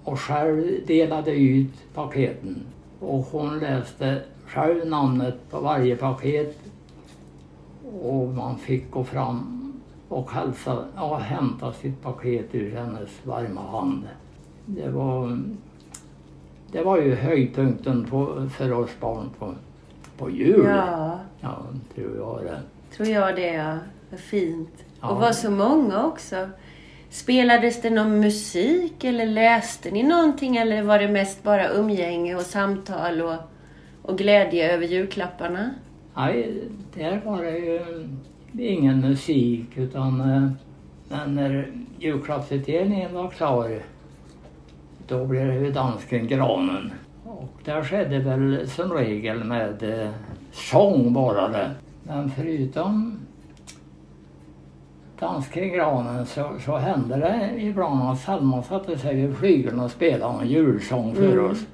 [0.05, 2.61] och själv delade ut paketen.
[3.00, 6.59] Och hon läste själv namnet på varje paket.
[8.02, 9.72] Och man fick gå fram
[10.09, 14.02] och hälsa, ja, hämta sitt paket ur hennes varma hand.
[14.66, 15.38] Det var,
[16.72, 19.55] det var ju höjdpunkten på, för oss barn på,
[20.18, 20.64] på jul.
[20.66, 21.59] Ja, ja,
[21.94, 22.61] tror jag det.
[22.96, 23.79] tror jag det ja.
[24.11, 24.85] Vad fint.
[25.00, 25.11] Ja.
[25.11, 26.48] Och var så många också.
[27.11, 32.42] Spelades det någon musik eller läste ni någonting eller var det mest bara umgänge och
[32.42, 33.37] samtal och,
[34.02, 35.70] och glädje över julklapparna?
[36.16, 36.62] Nej,
[36.94, 37.81] där var det ju
[38.59, 40.50] ingen musik utan eh,
[41.09, 43.83] men när julklappsutdelningen var klar
[45.09, 46.92] då blev det ju dansken Granen.
[47.25, 50.11] Och där skedde väl som regel med eh,
[50.53, 51.71] sång bara det.
[52.03, 53.19] Men förutom
[55.19, 60.42] dansken Granen så, så hände det ibland att Selma satte sig vid flygeln och spelade
[60.42, 61.51] en julsång för Mm.
[61.51, 61.66] oss.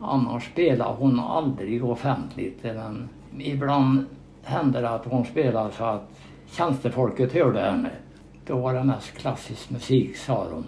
[0.00, 2.64] Annars spelade hon aldrig offentligt.
[2.64, 4.04] Men ibland
[4.42, 6.10] hände det att hon spelade så att
[6.46, 7.90] tjänstefolket hörde henne.
[8.46, 10.64] Då var det mest klassisk musik, sa de.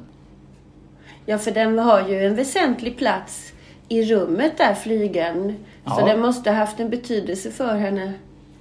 [1.31, 3.53] Ja, för den har ju en väsentlig plats
[3.89, 5.55] i rummet där, flygeln.
[5.87, 6.07] Så Ja.
[6.07, 8.13] den måste ha haft en betydelse för henne.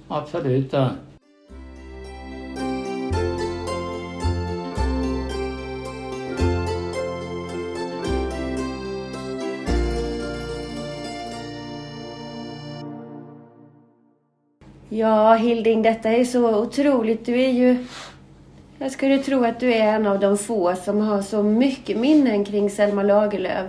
[0.08, 0.72] Absolut.
[0.72, 0.90] ja.
[14.88, 17.26] Ja, Hilding, detta är så otroligt.
[17.26, 17.86] Du är ju...
[18.82, 22.44] Jag skulle tro att du är en av de få som har så mycket minnen
[22.44, 23.66] kring Selma Lagerlöf.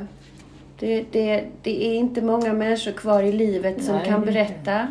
[0.80, 4.88] Det, det, det är inte många människor kvar i livet som Nej, kan berätta.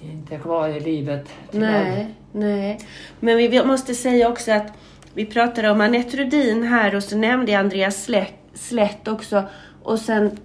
[0.00, 1.28] Det är inte kvar i livet.
[1.50, 2.80] Nej, nej.
[3.20, 4.72] Men vi måste säga också att
[5.14, 9.42] vi pratade om Anette Rudin här och så nämnde jag Andreas Slätt, Slätt också.
[9.82, 10.38] Och sen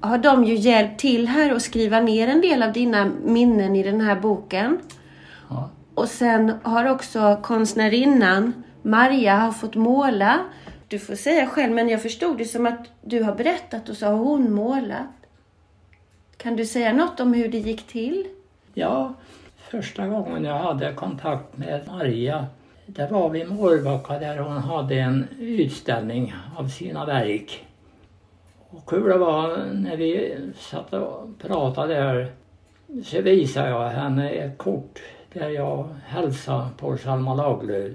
[0.00, 3.82] har de ju hjälpt till här att skriva ner en del av dina minnen i
[3.82, 4.78] den här boken.
[5.50, 5.70] Ja.
[5.98, 10.40] Och sen har också konstnärinnan Maria har fått måla.
[10.88, 14.06] Du får säga själv, men jag förstod det som att du har berättat och så
[14.06, 15.06] har hon målat.
[16.36, 18.26] Kan du säga något om hur det gick till?
[18.74, 19.14] Ja,
[19.56, 22.46] första gången jag hade kontakt med Maria,
[22.86, 27.66] det var vid Mårbacka där hon hade en utställning av sina verk.
[28.70, 32.32] Och hur det var när vi satt och pratade där
[33.04, 35.00] så visade jag henne ett kort
[35.38, 37.92] där jag hälsade på Selma Lagerlöf.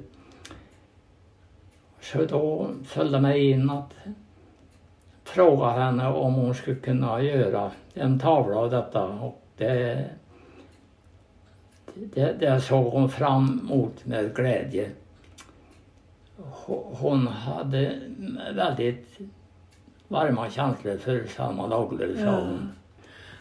[2.02, 3.94] Så då följde mig in att
[5.24, 9.04] fråga henne om hon skulle kunna göra en tavla av detta.
[9.06, 10.06] Och det,
[11.96, 14.90] det, det såg hon fram emot med glädje.
[16.38, 18.00] Hon- Hon hade
[18.56, 19.18] väldigt
[20.08, 22.48] varma känslor för Selma Lagerlöf, sa Ja.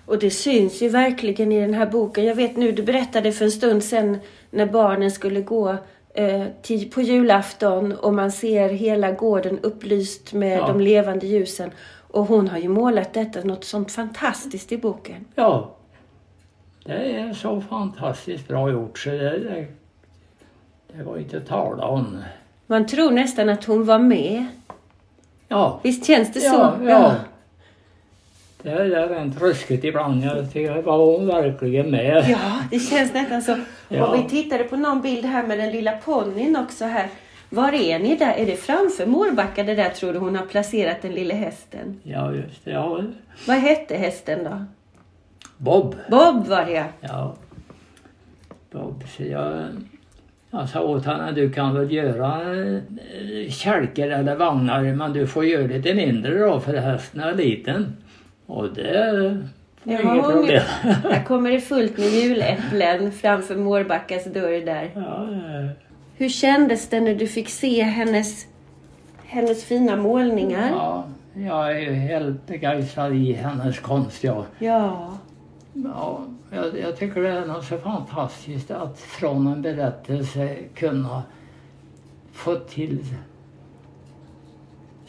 [0.07, 2.25] Och det syns ju verkligen i den här boken.
[2.25, 4.19] Jag vet nu, du berättade för en stund sedan
[4.51, 5.77] när barnen skulle gå
[6.15, 10.67] eh, till, på julafton och man ser hela gården upplyst med Ja.
[10.67, 11.71] de levande ljusen.
[12.11, 15.25] Och hon har ju målat detta, något sånt fantastiskt i boken.
[15.35, 15.75] Ja,
[16.85, 19.67] det är så fantastiskt bra gjort så det, det,
[20.97, 22.19] det var inte att tala om.
[22.67, 24.47] Man tror nästan att hon var med.
[25.49, 26.55] Ja, Visst känns det så?
[26.55, 27.15] ja, ja.
[28.63, 30.25] Det är, det är rent ruskigt ibland.
[30.25, 32.25] Jag tycker, var hon verkligen med?
[32.29, 33.57] Ja, det känns nästan så.
[33.89, 34.07] Ja.
[34.07, 37.07] Och vi tittade på någon bild här med den lilla ponnyn också här.
[37.51, 38.35] Var är ni där?
[38.37, 42.01] Är det framför Mårbacka det där tror du hon har placerat den lilla hästen?
[42.03, 42.71] Ja, just det.
[42.71, 43.03] Ja,
[43.47, 44.65] Vad hette hästen då?
[45.57, 45.95] Bob.
[46.11, 47.35] Bob var det Ja.
[48.71, 49.63] Bob, så jag,
[50.51, 55.45] jag sa åt henne, du kan väl göra eh, kälkar eller vagnar, men du får
[55.45, 57.97] göra lite mindre då för hästen är liten.
[58.53, 60.63] Och det var Ja, inget problem.
[60.83, 64.91] Här kommer det fullt med juläpplen framför Mårbackas dörr där.
[64.95, 65.71] Ja, eh,
[66.17, 68.47] Hur kändes det när du fick se hennes,
[69.25, 70.71] hennes fina målningar?
[70.71, 74.25] ja, jag är helt begeistrad i hennes konst.
[74.25, 74.45] Ja.
[74.59, 75.13] Ja.
[75.75, 81.23] Ja, jag, jag tycker det är något så fantastiskt att från en berättelse kunna
[82.33, 82.99] få till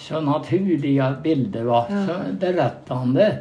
[0.04, 1.86] så naturliga bilder, va?
[1.90, 2.08] Ja.
[2.08, 3.38] Så berättande.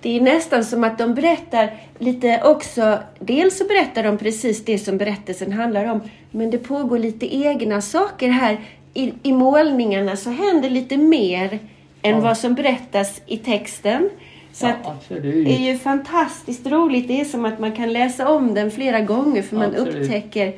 [0.00, 2.98] Det är nästan som att de berättar lite också.
[3.18, 6.00] Dels så berättar de precis det som berättelsen handlar om.
[6.30, 8.60] Men det pågår lite egna saker här.
[8.94, 11.58] I, i målningarna så händer lite mer
[12.02, 12.20] än Ja.
[12.20, 14.10] vad som berättas i texten.
[14.52, 17.08] Så Ja, det är ju fantastiskt roligt.
[17.08, 19.94] Det är som att man kan läsa om den flera gånger för man Absolut.
[19.96, 20.52] upptäcker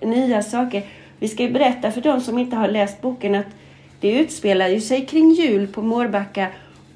[0.00, 0.82] nya saker.
[1.18, 3.46] Vi ska berätta för de som inte har läst boken att
[4.00, 6.46] det utspelar ju sig kring jul på Mårbacka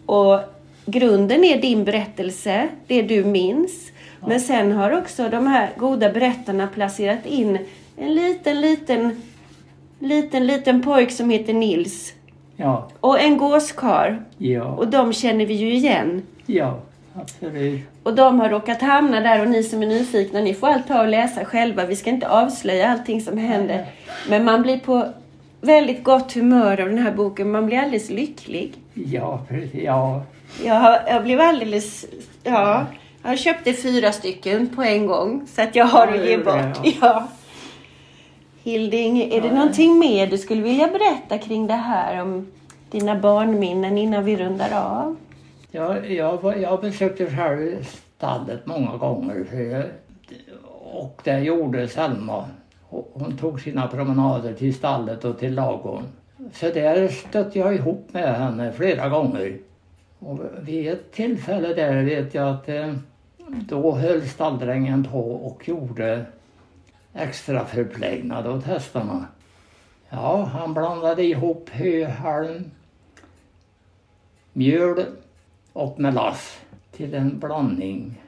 [0.06, 0.38] och
[0.86, 3.90] grunden är din berättelse, det du minns.
[4.26, 7.58] Men sen har också de här goda berättarna placerat in
[7.96, 9.22] en liten, liten,
[9.98, 12.12] liten, liten pojk som heter Nils
[12.56, 14.22] Ja, och en gåskar.
[14.38, 16.22] ja, Och de känner vi ju igen.
[16.46, 16.80] ja,
[17.14, 17.80] absolut.
[18.02, 21.00] Och de har råkat hamna där och ni som är nyfikna, ni får allt ta
[21.02, 21.86] och läsa själva.
[21.86, 23.86] Vi ska inte avslöja allting som händer.
[24.28, 25.08] Men man blir på
[25.60, 27.50] väldigt gott humör av den här boken.
[27.50, 28.74] Man blir alldeles lycklig.
[28.94, 29.74] Ja, precis.
[29.84, 30.22] Ja,
[30.64, 32.06] Jag, jag blev alldeles...
[32.44, 32.86] Ja,
[33.24, 35.46] jag köpte fyra stycken på en gång.
[35.46, 36.54] Så att jag har Ja, att det ge bort.
[36.82, 36.94] jag.
[37.00, 37.28] Ja.
[38.62, 39.54] Hilding, är det Ja.
[39.54, 42.46] någonting mer du skulle vilja berätta kring det här om
[42.90, 45.16] dina barnminnen innan vi rundar av?
[45.70, 47.84] Jag, jag, jag besökte själv
[48.16, 49.46] stallet många gånger.
[50.92, 52.44] Och det gjorde Selma.
[52.90, 56.04] Hon- tog sina promenader till stallet och till ladugården.
[56.52, 59.58] Så där stötte jag ihop med henne flera gånger.
[60.18, 62.94] Och vid ett tillfälle där vet jag att eh,
[63.48, 66.24] då höll stalldrängen på och gjorde
[67.14, 69.26] extra förplägnad åt hästarna.
[70.08, 72.70] Ja, han blandade ihop höhalm,
[74.52, 75.04] mjöl
[75.72, 76.58] och melass
[76.92, 78.22] till en blandning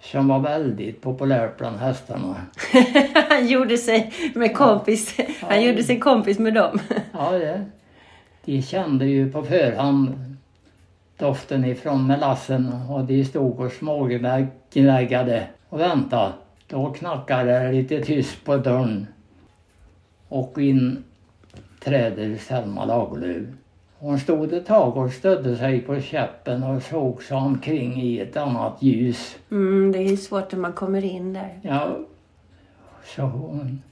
[0.00, 2.36] som var väldigt populärt bland hästarna.
[3.30, 5.16] Han gjorde sig med kompis.
[5.40, 5.68] Han Ja.
[5.68, 6.78] gjorde sig kompis med dem.
[7.12, 7.64] Ja, det,
[8.44, 10.34] de kände ju på förhand
[11.18, 16.32] doften ifrån melassen och de stod och smågnaggade och väntade.
[16.68, 19.06] Då knackade det lite tyst på dörren.
[20.28, 21.04] Och in
[21.84, 23.46] träder Selma Lagerlöf.
[23.98, 28.36] Hon stod ett tag och stödde sig på käppen och såg sig omkring i ett
[28.36, 29.36] annat ljus.
[29.50, 31.60] Mm, det är ju svårt när man kommer in där.
[31.62, 31.98] Ja,
[33.04, 33.82] så hon,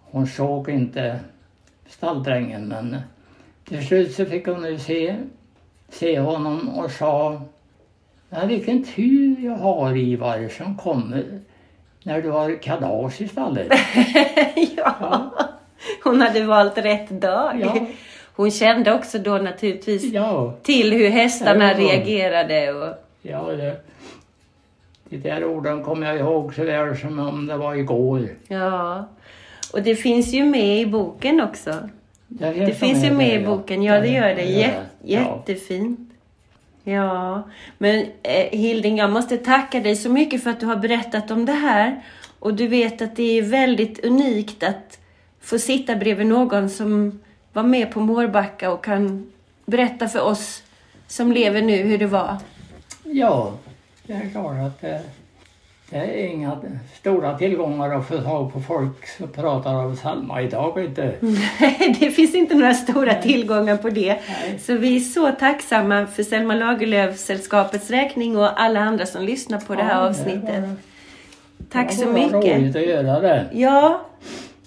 [0.00, 1.20] hon såg inte
[1.88, 2.96] stalldrängen men
[3.68, 5.16] till slut så fick hon nu se,
[5.88, 7.42] se honom och sa
[8.34, 11.40] Ja, vilken tur jag har Ivar som kommer
[12.02, 13.72] när du har kalas i stallet.
[14.76, 15.30] ja.
[16.04, 17.60] Hon hade valt rätt dag.
[17.60, 17.86] Ja.
[18.36, 21.78] Hon kände också då naturligtvis Ja, till hur hästarna Ja.
[21.78, 22.72] reagerade.
[22.72, 23.76] Och, ja det,
[25.08, 28.28] de där orden kommer jag ihåg så väl som om det var igår.
[28.48, 29.08] ja.
[29.72, 31.88] och det finns ju med i boken också.
[32.28, 33.82] Det, Det finns ju med i boken.
[33.82, 34.42] Ja, det gör det.
[34.42, 34.70] Jä-
[35.02, 35.20] Ja.
[35.46, 36.00] jättefint.
[36.84, 37.42] Ja,
[37.78, 41.46] men eh, Hilding, jag måste tacka dig så mycket för att du har berättat om
[41.46, 42.02] det här.
[42.38, 44.98] Och du vet att det är väldigt unikt att
[45.40, 47.20] få sitta bredvid någon som
[47.54, 49.32] var med på Mårbacka och kan
[49.66, 50.62] berätta för oss
[51.06, 52.36] som lever nu hur det var.
[53.04, 53.52] Ja,
[54.06, 55.00] det är klart att det,
[55.90, 56.60] det är inga
[57.00, 61.14] stora tillgångar att få tag på folk som pratar om Selma idag inte.
[62.00, 64.18] det finns inte några stora tillgångar på det.
[64.28, 64.58] Nej.
[64.58, 69.74] Så vi är så tacksamma för Selma Lagerlöf-sällskapets räkning och alla andra som lyssnar på
[69.74, 70.60] det här Ja, avsnittet.
[70.62, 70.76] var-
[71.70, 72.34] Tack det så var mycket.
[72.58, 73.46] roligt att göra det.
[73.52, 74.00] Ja,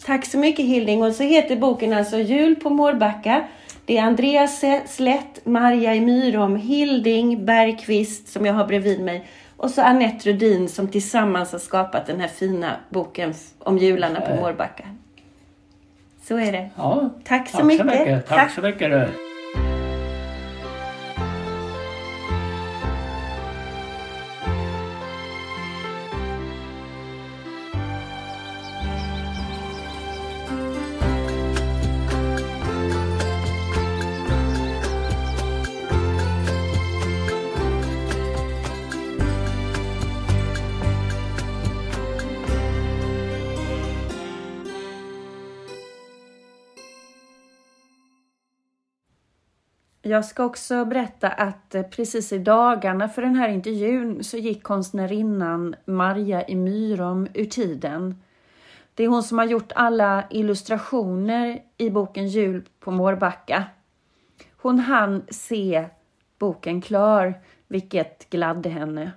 [0.08, 1.04] tack så mycket Hilding.
[1.04, 3.44] Och så heter boken alltså Jul på Mårbacka.
[3.86, 9.28] Det är Andreas Slätt, Marja i Myrom, Hilding Bergqvist som jag har bredvid mig
[9.58, 14.32] och så Anette Rudin som tillsammans har skapat den här fina boken om jularna på
[14.32, 14.42] Eh.
[14.42, 14.84] Mårbacka.
[16.24, 16.70] Så är det.
[16.76, 17.88] Ja, Tack så mycket.
[17.88, 18.52] Tack, Tack.
[18.52, 18.92] så mycket.
[18.92, 19.27] Du.
[50.08, 54.64] Jag ska också berätta att eh, precis i dagarna för den här intervjun så gick
[54.64, 58.22] konstnärinnan Marja i Myrom ur tiden.
[58.94, 63.64] Det är hon som har gjort alla illustrationer i boken Jul på Mårbacka.
[64.58, 65.86] Hon hann se
[66.40, 67.34] boken klar,
[67.68, 69.12] vilket gladde henne.